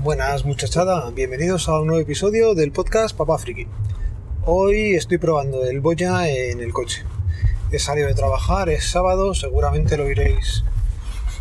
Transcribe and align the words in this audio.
Buenas 0.00 0.44
muchachada, 0.44 1.10
bienvenidos 1.10 1.68
a 1.68 1.80
un 1.80 1.88
nuevo 1.88 2.00
episodio 2.00 2.54
del 2.54 2.70
podcast 2.70 3.16
Papá 3.16 3.36
Friki. 3.36 3.66
Hoy 4.46 4.94
estoy 4.94 5.18
probando 5.18 5.64
el 5.64 5.80
Boya 5.80 6.28
en 6.28 6.60
el 6.60 6.72
coche. 6.72 7.02
He 7.72 7.80
salido 7.80 8.06
de 8.06 8.14
trabajar, 8.14 8.68
es 8.68 8.88
sábado, 8.88 9.34
seguramente 9.34 9.96
lo 9.96 10.08
iréis 10.08 10.62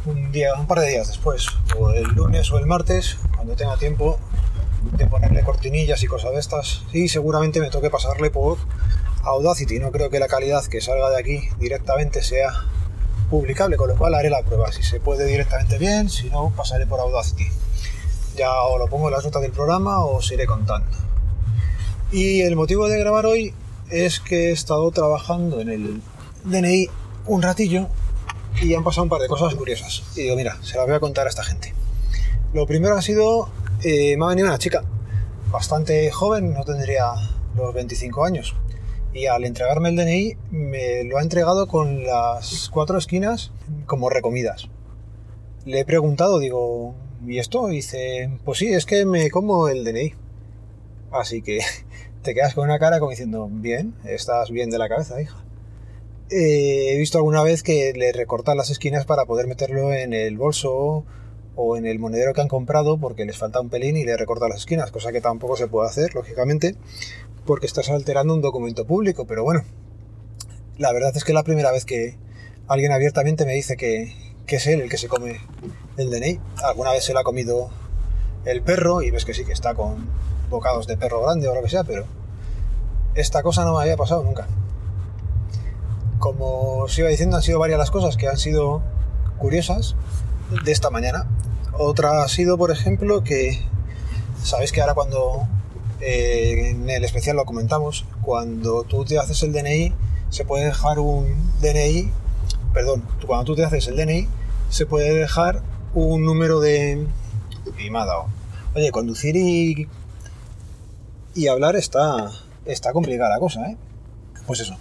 un 0.08 0.32
día, 0.32 0.56
un 0.56 0.66
par 0.66 0.80
de 0.80 0.90
días 0.90 1.08
después, 1.08 1.46
o 1.78 1.92
el 1.92 2.06
lunes 2.16 2.52
o 2.52 2.58
el 2.58 2.66
martes, 2.66 3.18
cuando 3.36 3.56
tenga 3.56 3.78
tiempo 3.78 4.18
de 4.94 5.06
ponerle 5.06 5.44
cortinillas 5.44 6.02
y 6.02 6.08
cosas 6.08 6.32
de 6.32 6.40
estas. 6.40 6.82
Y 6.94 7.10
seguramente 7.10 7.60
me 7.60 7.70
toque 7.70 7.92
pasarle 7.92 8.32
por 8.32 8.58
Audacity. 9.22 9.78
No 9.78 9.92
creo 9.92 10.10
que 10.10 10.20
la 10.20 10.28
calidad 10.28 10.66
que 10.66 10.82
salga 10.82 11.12
de 11.12 11.20
aquí 11.20 11.42
directamente 11.60 12.24
sea 12.24 12.54
publicable, 13.30 13.78
con 13.78 13.90
lo 13.90 13.96
cual 13.96 14.16
haré 14.16 14.32
la 14.32 14.42
prueba. 14.42 14.72
Si 14.72 14.82
se 14.82 15.00
puede 15.00 15.26
directamente 15.28 15.78
bien, 15.78 16.10
si 16.10 16.32
no, 16.32 16.52
pasaré 16.58 16.88
por 16.88 17.00
Audacity. 17.00 17.46
Ya 18.38 18.62
o 18.62 18.78
lo 18.78 18.88
pongo 18.88 19.08
en 19.08 19.16
las 19.16 19.26
notas 19.26 19.42
del 19.42 19.52
programa 19.52 20.06
o 20.06 20.18
os 20.18 20.32
iré 20.32 20.46
contando. 20.46 20.96
Y 22.12 22.42
el 22.42 22.56
motivo 22.56 22.88
de 22.88 23.00
grabar 23.00 23.26
hoy 23.26 23.56
es 23.90 24.20
que 24.20 24.50
he 24.50 24.52
estado 24.52 24.92
trabajando 24.92 25.60
en 25.60 25.70
el 25.70 26.02
DNI 26.44 26.88
un 27.26 27.42
ratillo 27.42 27.88
y 28.62 28.76
han 28.76 28.84
pasado 28.84 29.04
un 29.04 29.10
par 29.10 29.22
de 29.22 29.28
cosas 29.28 29.56
curiosas. 29.56 30.04
Y 30.16 30.22
digo, 30.22 30.36
mira, 30.36 30.56
se 30.62 30.78
las 30.78 30.86
voy 30.86 30.96
a 30.96 31.00
contar 31.00 31.26
a 31.26 31.30
esta 31.30 31.44
gente. 31.44 31.74
Lo 32.54 32.68
primero 32.68 32.96
ha 32.96 33.02
sido, 33.02 33.50
eh, 33.84 34.16
me 34.18 34.26
ha 34.26 34.30
venido 34.30 34.48
una 34.48 34.60
chica, 34.60 34.84
bastante 35.52 36.12
joven, 36.12 36.54
no 36.54 36.64
tendría 36.64 37.14
los 37.56 37.74
25 37.74 38.24
años. 38.24 38.56
Y 39.14 39.26
al 39.26 39.46
entregarme 39.46 39.90
el 39.90 39.96
DNI 39.96 40.38
me 40.52 41.04
lo 41.06 41.18
ha 41.18 41.24
entregado 41.24 41.68
con 41.68 42.04
las 42.04 42.70
cuatro 42.72 43.00
esquinas 43.00 43.52
como 43.88 44.12
recomidas. 44.12 44.70
Le 45.66 45.80
he 45.80 45.86
preguntado, 45.86 46.38
digo, 46.38 46.94
¿y 47.26 47.40
esto? 47.40 47.68
Dice, 47.68 48.30
pues 48.46 48.60
sí, 48.60 48.68
es 48.68 48.86
que 48.86 49.06
me 49.06 49.30
como 49.30 49.68
el 49.68 49.84
DNI. 49.84 50.14
Así 51.12 51.42
que 51.42 51.60
te 52.22 52.34
quedas 52.34 52.54
con 52.54 52.66
una 52.66 52.80
cara 52.80 53.00
como 53.00 53.12
diciendo, 53.12 53.50
bien, 53.52 53.96
estás 54.06 54.52
bien 54.52 54.70
de 54.70 54.78
la 54.78 54.90
cabeza, 54.90 55.22
hija. 55.22 55.44
Eh, 56.30 56.94
he 56.94 56.98
visto 56.98 57.18
alguna 57.18 57.42
vez 57.42 57.64
que 57.64 57.94
le 57.96 58.12
recortan 58.12 58.58
las 58.58 58.70
esquinas 58.70 59.06
para 59.06 59.26
poder 59.26 59.48
meterlo 59.48 59.94
en 59.94 60.14
el 60.14 60.38
bolso 60.38 61.06
o 61.56 61.78
en 61.78 61.86
el 61.86 62.00
monedero 62.00 62.34
que 62.34 62.42
han 62.42 62.50
comprado 62.50 62.98
porque 62.98 63.26
les 63.26 63.38
falta 63.38 63.62
un 63.62 63.70
pelín 63.70 63.96
y 63.96 64.04
le 64.04 64.18
recortan 64.18 64.50
las 64.50 64.60
esquinas, 64.60 64.92
cosa 64.92 65.12
que 65.12 65.22
tampoco 65.22 65.56
se 65.56 65.68
puede 65.68 65.88
hacer, 65.88 66.14
lógicamente, 66.14 66.76
porque 67.46 67.66
estás 67.66 67.90
alterando 67.90 68.34
un 68.34 68.42
documento 68.42 68.86
público, 68.86 69.26
pero 69.26 69.44
bueno, 69.44 69.64
la 70.78 70.92
verdad 70.92 71.16
es 71.16 71.24
que 71.24 71.32
es 71.32 71.36
la 71.36 71.44
primera 71.44 71.72
vez 71.72 71.86
que 71.86 72.16
alguien 72.68 72.92
abiertamente 72.92 73.46
me 73.46 73.54
dice 73.54 73.78
que, 73.78 74.14
que 74.48 74.56
es 74.56 74.66
él 74.66 74.82
el 74.82 74.90
que 74.90 74.98
se 74.98 75.08
come 75.08 75.42
el 75.98 76.10
DNI. 76.10 76.40
Alguna 76.64 76.92
vez 76.92 77.04
se 77.04 77.14
lo 77.14 77.20
ha 77.20 77.24
comido 77.24 77.70
el 78.46 78.64
perro 78.64 79.04
y 79.04 79.12
ves 79.12 79.26
que 79.26 79.36
sí 79.36 79.46
que 79.46 79.54
está 79.54 79.76
con 79.76 80.08
bocados 80.50 80.88
de 80.88 80.98
perro 80.98 81.22
grande 81.22 81.48
o 81.48 81.54
lo 81.54 81.62
que 81.62 81.70
sea, 81.70 81.84
pero 81.84 82.06
esta 83.14 83.44
cosa 83.44 83.66
no 83.66 83.76
me 83.76 83.82
había 83.82 83.98
pasado 83.98 84.24
nunca 84.24 84.48
como 86.20 86.80
os 86.80 86.98
iba 86.98 87.10
diciendo, 87.10 87.38
han 87.38 87.44
sido 87.44 87.60
varias 87.60 87.80
las 87.80 87.92
cosas 87.92 88.18
que 88.18 88.28
han 88.28 88.38
sido 88.38 88.82
curiosas 89.38 89.96
de 90.64 90.72
esta 90.72 90.90
mañana. 90.90 91.28
Otra 91.74 92.24
ha 92.24 92.28
sido, 92.28 92.58
por 92.58 92.72
ejemplo, 92.72 93.24
que 93.24 93.62
sabéis 94.44 94.72
que 94.72 94.82
ahora 94.82 94.94
cuando 94.94 95.48
eh, 96.02 96.72
en 96.72 96.90
el 96.90 97.04
especial 97.04 97.36
lo 97.36 97.46
comentamos, 97.46 98.06
cuando 98.22 98.84
tú 98.84 99.06
te 99.06 99.20
haces 99.20 99.44
el 99.44 99.54
DNI, 99.54 99.94
se 100.30 100.44
puede 100.44 100.66
dejar 100.66 101.00
un 101.00 101.52
DNI, 101.62 102.12
perdón, 102.78 103.04
cuando 103.26 103.44
tú 103.44 103.56
te 103.56 103.66
haces 103.66 103.88
el 103.88 103.96
DNI, 103.96 104.28
se 104.70 104.86
puede 104.86 105.12
dejar 105.12 105.64
un 105.96 106.24
número 106.24 106.60
de... 106.60 107.08
Y. 107.80 107.90
Oye, 108.76 108.92
conducir 108.92 109.36
y, 109.36 109.88
y 111.34 111.48
hablar 111.48 111.76
está, 111.76 112.30
está 112.66 112.94
complicada 112.94 113.32
la 113.32 113.40
cosa, 113.40 113.66
¿eh? 113.72 113.78
Pues 114.46 114.60
eso, 114.60 114.76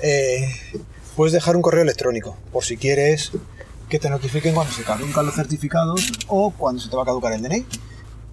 eh, 0.00 0.50
puedes 1.14 1.34
dejar 1.34 1.56
un 1.56 1.62
correo 1.62 1.82
electrónico 1.82 2.38
por 2.52 2.64
si 2.64 2.78
quieres 2.78 3.32
que 3.90 3.98
te 3.98 4.08
notifiquen 4.08 4.54
cuando 4.54 4.72
se 4.72 4.82
caducan 4.82 5.26
los 5.26 5.34
certificados 5.34 6.10
o 6.28 6.52
cuando 6.52 6.80
se 6.80 6.88
te 6.88 6.96
va 6.96 7.02
a 7.02 7.06
caducar 7.06 7.34
el 7.34 7.42
DNI. 7.42 7.66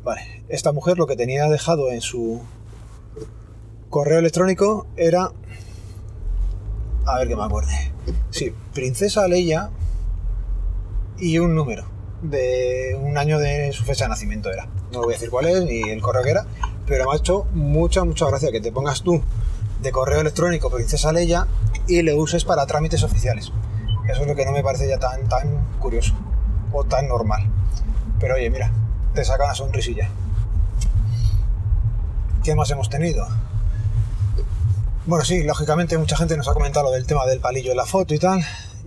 Vale, 0.06 0.46
esta 0.48 0.72
mujer 0.72 0.98
lo 0.98 1.08
que 1.08 1.18
tenía 1.18 1.50
dejado 1.50 1.92
en 1.92 2.00
su 2.00 2.42
correo 3.90 4.20
electrónico 4.20 4.88
era. 4.96 5.30
A 7.06 7.20
ver 7.20 7.28
que 7.28 7.36
me 7.36 7.44
acuerde. 7.44 7.93
Sí, 8.30 8.54
Princesa 8.74 9.28
Leia 9.28 9.70
y 11.18 11.40
un 11.40 11.56
número 11.56 11.86
de 12.22 12.98
un 13.02 13.18
año 13.18 13.38
de 13.38 13.72
su 13.74 13.84
fecha 13.84 14.06
de 14.06 14.10
nacimiento 14.10 14.52
era. 14.52 14.68
No 14.92 15.00
voy 15.00 15.14
a 15.14 15.18
decir 15.18 15.30
cuál 15.30 15.46
es 15.48 15.64
ni 15.64 15.82
el 15.90 16.02
correo 16.02 16.24
que 16.24 16.32
era, 16.32 16.46
pero 16.86 17.06
me 17.06 17.14
ha 17.14 17.18
hecho 17.18 17.46
mucha, 17.54 18.04
mucha 18.04 18.28
gracia 18.28 18.52
que 18.52 18.62
te 18.62 18.72
pongas 18.72 19.02
tú 19.02 19.22
de 19.82 19.92
correo 19.92 20.22
electrónico 20.22 20.70
Princesa 20.70 21.12
Leia 21.12 21.48
y 21.88 22.02
le 22.02 22.16
uses 22.16 22.46
para 22.46 22.66
trámites 22.66 23.04
oficiales. 23.04 23.52
Eso 24.10 24.22
es 24.22 24.28
lo 24.28 24.36
que 24.36 24.46
no 24.46 24.52
me 24.52 24.64
parece 24.64 24.88
ya 24.88 24.98
tan, 24.98 25.28
tan 25.28 25.78
curioso 25.80 26.14
o 26.72 26.84
tan 26.84 27.08
normal. 27.08 27.50
Pero 28.20 28.36
oye, 28.36 28.50
mira, 28.50 28.72
te 29.14 29.24
saca 29.24 29.46
una 29.46 29.56
sonrisilla. 29.56 30.10
¿Qué 32.44 32.56
más 32.56 32.70
hemos 32.72 32.90
tenido? 32.90 33.28
Bueno, 35.06 35.26
sí, 35.26 35.44
lógicamente 35.44 35.98
mucha 35.98 36.16
gente 36.16 36.38
nos 36.38 36.48
ha 36.48 36.54
comentado 36.54 36.86
lo 36.86 36.92
del 36.92 37.06
tema 37.06 37.26
del 37.26 37.42
palillo 37.42 37.72
en 37.72 37.78
la 37.78 37.86
foto 37.86 38.14
y 38.14 38.20
tal, 38.20 38.40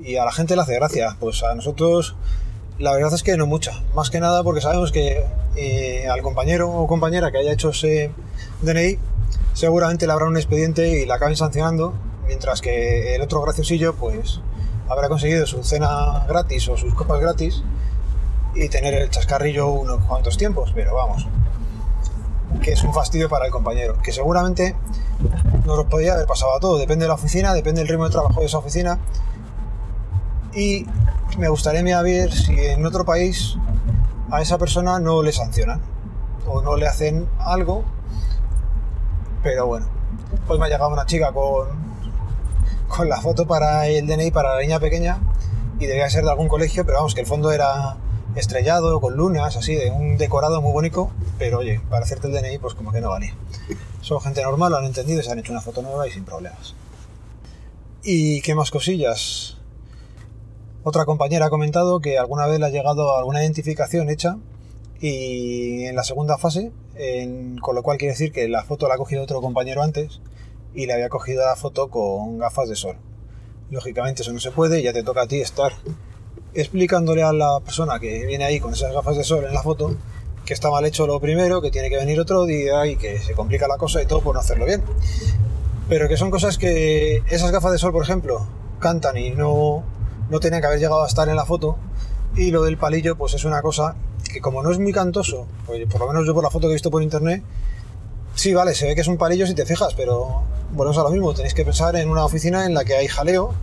y 0.03 0.17
a 0.17 0.25
la 0.25 0.33
gente 0.33 0.57
le 0.57 0.63
hace 0.63 0.75
gracia. 0.75 1.15
Pues 1.21 1.43
a 1.43 1.55
nosotros 1.55 2.17
la 2.79 2.93
verdad 2.93 3.13
es 3.13 3.23
que 3.23 3.37
no 3.37 3.47
mucha. 3.47 3.83
Más 3.95 4.09
que 4.09 4.19
nada 4.19 4.43
porque 4.43 4.63
sabemos 4.63 4.93
que 4.93 5.27
eh, 5.57 6.09
al 6.09 6.23
compañero 6.23 6.71
o 6.71 6.87
compañera 6.87 7.31
que 7.31 7.37
haya 7.37 7.53
hecho 7.53 7.69
ese 7.69 8.13
DNI 8.63 8.99
seguramente 9.53 10.07
le 10.07 10.13
habrá 10.15 10.25
un 10.25 10.39
expediente 10.39 11.03
y 11.03 11.05
la 11.05 11.17
acaben 11.17 11.37
sancionando, 11.37 11.93
mientras 12.27 12.63
que 12.63 13.15
el 13.15 13.21
otro 13.21 13.43
graciosillo 13.43 13.95
pues 13.95 14.41
habrá 14.89 15.11
conseguido 15.11 15.45
su 15.45 15.63
cena 15.65 16.25
gratis 16.27 16.67
o 16.69 16.79
sus 16.79 16.95
copas 16.95 17.21
gratis 17.21 17.63
y 18.55 18.71
tener 18.71 18.95
el 18.95 19.11
chascarrillo 19.11 19.69
unos 19.69 20.03
cuantos 20.05 20.39
tiempos, 20.39 20.73
pero 20.75 20.95
vamos, 20.95 21.27
que 22.67 22.73
es 22.73 22.83
un 22.83 22.93
fastidio 22.93 23.29
para 23.29 23.47
el 23.47 23.53
compañero, 23.53 23.97
que 24.03 24.11
seguramente 24.11 24.75
nos 25.65 25.77
lo 25.77 25.89
podría 25.89 26.15
haber 26.15 26.27
pasado 26.27 26.53
a 26.53 26.59
todo, 26.59 26.79
depende 26.79 27.05
de 27.05 27.09
la 27.09 27.15
oficina, 27.15 27.55
depende 27.55 27.81
del 27.81 27.87
ritmo 27.87 28.07
de 28.07 28.11
trabajo 28.11 28.41
de 28.41 28.47
esa 28.47 28.59
oficina. 28.59 28.99
Y 30.53 30.85
me 31.39 31.49
gustaría 31.49 32.03
ver 32.03 32.33
si 32.33 32.59
en 32.59 32.85
otro 32.85 33.05
país 33.05 33.57
a 34.33 34.43
esa 34.43 34.59
persona 34.59 34.99
no 34.99 35.23
le 35.23 35.31
sancionan 35.31 35.81
o 36.49 36.61
no 36.61 36.75
le 36.75 36.89
hacen 36.89 37.29
algo. 37.39 37.85
Pero 39.45 39.69
bueno, 39.69 39.87
pues 40.49 40.59
me 40.59 40.67
ha 40.67 40.69
llegado 40.69 40.91
una 40.91 41.07
chica 41.07 41.31
con, 41.31 41.69
con 42.89 43.09
la 43.09 43.21
foto 43.21 43.47
para 43.47 43.87
el 43.87 44.09
DNI 44.09 44.33
para 44.33 44.57
la 44.57 44.61
niña 44.61 44.81
pequeña 44.81 45.21
y 45.79 45.87
debía 45.87 46.11
ser 46.11 46.25
de 46.25 46.31
algún 46.31 46.49
colegio, 46.49 46.85
pero 46.85 46.99
vamos, 46.99 47.15
que 47.15 47.21
el 47.21 47.29
fondo 47.29 47.53
era 47.53 47.97
estrellado, 48.37 49.01
con 49.01 49.17
lunas, 49.17 49.57
así, 49.57 49.75
de 49.75 49.91
un 49.91 50.17
decorado 50.17 50.61
muy 50.63 50.73
bonito, 50.73 51.11
pero 51.39 51.59
oye, 51.59 51.81
para 51.91 52.05
hacerte 52.05 52.29
el 52.29 52.33
DNI 52.33 52.59
pues 52.59 52.75
como 52.75 52.93
que 52.93 53.01
no 53.01 53.11
valía. 53.11 53.35
Son 54.01 54.21
gente 54.21 54.43
normal, 54.43 54.71
lo 54.71 54.79
han 54.79 54.85
entendido, 54.85 55.23
se 55.23 55.33
han 55.33 55.39
hecho 55.39 55.53
una 55.53 55.61
foto 55.61 55.83
nueva 55.83 56.07
y 56.07 56.13
sin 56.13 56.25
problemas. 56.25 56.75
¿Y 58.03 58.41
qué 58.43 58.55
más 58.55 58.71
cosillas? 58.71 59.57
Otra 60.85 61.05
compañera 61.05 61.47
ha 61.47 61.51
comentado 61.51 61.99
que 62.01 62.19
alguna 62.19 62.47
vez 62.47 62.61
le 62.61 62.67
ha 62.67 62.71
llegado 62.71 63.17
alguna 63.17 63.43
identificación 63.43 64.09
hecha 64.09 64.37
y 65.01 65.85
en 65.85 65.97
la 65.97 66.05
segunda 66.05 66.39
fase, 66.39 66.71
con 67.61 67.75
lo 67.75 67.83
cual 67.83 67.99
quiere 67.99 68.13
decir 68.13 68.31
que 68.31 68.49
la 68.49 68.63
foto 68.63 68.87
la 68.87 68.95
ha 68.95 68.99
cogido 68.99 69.25
otro 69.25 69.41
compañero 69.41 69.83
antes 69.83 70.21
y 70.75 70.87
le 70.87 70.93
había 70.93 71.09
cogido 71.09 71.45
la 71.45 71.57
foto 71.57 71.91
con 71.91 72.39
gafas 72.39 72.69
de 72.69 72.77
sol. 72.77 72.97
Lógicamente 73.71 74.23
eso 74.23 74.33
no 74.33 74.39
se 74.39 74.53
puede, 74.53 74.81
ya 74.83 74.93
te 74.93 75.03
toca 75.03 75.23
a 75.23 75.27
ti 75.27 75.41
estar 75.41 75.73
explicándole 76.57 77.23
a 77.23 77.33
la 77.33 77.61
persona 77.61 77.99
que 78.01 78.27
viene 78.27 78.45
ahí 78.45 78.61
con 78.61 78.73
esas 78.73 78.93
gafas 78.93 79.17
de 79.17 79.25
sol 79.25 79.45
en 79.45 79.55
la 79.55 79.63
foto 79.63 79.95
que 80.47 80.55
está 80.55 80.71
mal 80.71 80.85
hecho 80.87 81.07
lo 81.07 81.21
primero, 81.21 81.61
que 81.61 81.71
tiene 81.71 81.91
que 81.91 81.97
venir 81.97 82.19
otro 82.21 82.47
día 82.47 82.87
y 82.87 82.97
que 82.97 83.19
se 83.19 83.35
complica 83.35 83.67
la 83.67 83.77
cosa 83.77 84.01
y 84.01 84.07
todo 84.07 84.21
por 84.21 84.35
no 84.35 84.41
hacerlo 84.41 84.65
bien. 84.65 84.83
Pero 85.89 86.09
que 86.09 86.17
son 86.17 86.31
cosas 86.31 86.57
que 86.57 87.23
esas 87.29 87.51
gafas 87.51 87.73
de 87.73 87.79
sol, 87.79 87.93
por 87.93 88.05
ejemplo, 88.05 88.47
cantan 88.79 89.17
y 89.17 89.31
no, 89.31 89.83
no 90.31 90.41
tenían 90.41 90.61
que 90.61 90.69
haber 90.69 90.79
llegado 90.79 91.03
a 91.03 91.09
estar 91.09 91.29
en 91.29 91.37
la 91.37 91.45
foto. 91.45 91.77
Y 92.37 92.53
lo 92.53 92.63
del 92.63 92.79
palillo, 92.79 93.17
pues 93.17 93.35
es 93.35 93.45
una 93.45 93.61
cosa 93.61 93.97
que 94.33 94.41
como 94.41 94.63
no 94.63 94.71
es 94.71 94.79
muy 94.79 94.93
cantoso, 94.93 95.47
pues 95.67 95.87
por 95.89 96.01
lo 96.01 96.09
menos 96.09 96.27
yo 96.27 96.35
por 96.35 96.45
la 96.45 96.51
foto 96.51 96.69
que 96.69 96.73
he 96.73 96.75
visto 96.75 96.91
por 96.91 97.03
internet, 97.03 97.43
sí, 98.35 98.55
vale, 98.55 98.75
se 98.75 98.87
ve 98.87 98.95
que 98.95 99.01
es 99.01 99.09
un 99.09 99.17
palillo 99.17 99.47
si 99.47 99.55
te 99.55 99.67
fijas, 99.67 99.95
pero 99.95 100.43
bueno, 100.73 100.93
es 100.93 100.97
lo 100.97 101.11
mismo, 101.11 101.33
tenéis 101.33 101.55
que 101.55 101.65
pensar 101.65 101.97
en 101.97 102.09
una 102.09 102.25
oficina 102.25 102.67
en 102.67 102.75
la 102.75 102.85
que 102.85 102.95
hay 102.95 103.09
jaleo, 103.09 103.55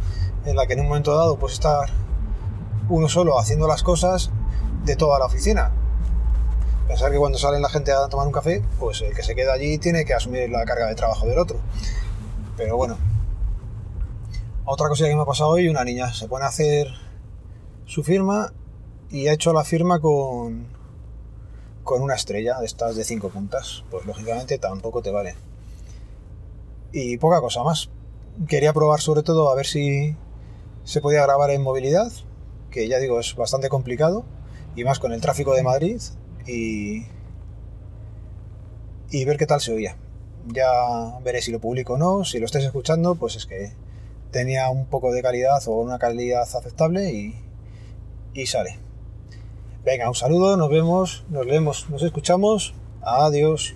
en 0.46 0.56
la 0.56 0.66
que 0.66 0.74
en 0.74 0.82
un 0.82 0.88
momento 0.88 1.16
dado 1.16 1.38
pues 1.38 1.54
estar 1.54 1.90
uno 2.90 3.08
solo 3.10 3.40
haciendo 3.40 3.68
las 3.68 3.84
cosas 3.84 4.32
de 4.86 4.96
toda 4.96 5.20
la 5.20 5.26
oficina. 5.26 5.72
Pensar 6.88 7.12
que 7.12 7.18
cuando 7.18 7.38
sale 7.38 7.60
la 7.60 7.70
gente 7.70 7.92
a 7.92 8.08
tomar 8.10 8.28
un 8.28 8.34
café, 8.34 8.64
pues 8.80 9.02
el 9.02 9.16
que 9.16 9.24
se 9.24 9.36
queda 9.36 9.54
allí 9.54 9.78
tiene 9.78 10.06
que 10.06 10.14
asumir 10.14 10.50
la 10.50 10.66
carga 10.66 10.88
de 10.88 10.96
trabajo 10.96 11.26
del 11.26 11.40
otro. 11.40 11.60
Pero 12.58 12.78
bueno. 12.78 12.98
Otra 14.66 14.88
cosa 14.90 15.06
que 15.06 15.16
me 15.16 15.22
ha 15.22 15.26
pasado 15.26 15.52
hoy, 15.52 15.68
una 15.68 15.84
niña 15.84 16.14
se 16.14 16.28
pone 16.28 16.46
a 16.46 16.50
hacer 16.50 16.88
su 17.86 18.04
firma 18.04 18.54
y 19.10 19.28
ha 19.28 19.34
hecho 19.34 19.54
la 19.54 19.64
firma 19.64 20.00
con, 20.00 20.68
con 21.84 22.02
una 22.02 22.16
estrella 22.16 22.60
de 22.60 22.66
estas 22.66 22.96
de 22.96 23.04
5 23.04 23.30
puntas. 23.30 23.84
Pues 23.90 24.06
lógicamente 24.06 24.58
tampoco 24.58 25.02
te 25.02 25.12
vale. 25.12 25.36
Y 26.92 27.18
poca 27.18 27.42
cosa 27.42 27.64
más. 27.64 27.90
Quería 28.48 28.74
probar 28.74 29.00
sobre 29.02 29.24
todo 29.24 29.50
a 29.50 29.56
ver 29.56 29.66
si 29.66 30.16
se 30.84 31.02
podía 31.02 31.24
grabar 31.24 31.50
en 31.52 31.62
movilidad, 31.62 32.12
que 32.74 32.88
ya 32.88 32.98
digo 32.98 33.20
es 33.20 33.36
bastante 33.36 33.70
complicado, 33.70 34.26
y 34.76 34.84
más 34.84 35.00
con 35.00 35.14
el 35.14 35.22
tráfico 35.22 35.54
de 35.54 35.64
Madrid, 35.64 36.02
y, 36.48 37.06
y 39.12 39.26
ver 39.26 39.38
qué 39.38 39.46
tal 39.46 39.62
se 39.62 39.72
oía. 39.72 39.96
Ya 40.48 40.68
veré 41.24 41.42
si 41.42 41.52
lo 41.52 41.60
publico 41.60 41.94
o 41.94 41.98
no, 41.98 42.26
si 42.26 42.40
lo 42.40 42.46
estáis 42.46 42.66
escuchando, 42.66 43.16
pues 43.16 43.36
es 43.36 43.46
que 43.46 43.72
tenía 44.32 44.70
un 44.70 44.88
poco 44.88 45.14
de 45.14 45.22
calidad 45.22 45.66
o 45.68 45.72
una 45.80 46.00
calidad 46.00 46.42
aceptable 46.42 47.12
y, 47.12 47.36
y 48.34 48.48
sale. 48.48 48.80
Venga, 49.86 50.10
un 50.10 50.16
saludo, 50.16 50.58
nos 50.58 50.70
vemos, 50.70 51.26
nos 51.30 51.46
leemos, 51.46 51.90
nos 51.90 52.02
escuchamos. 52.02 52.74
Adiós. 53.02 53.76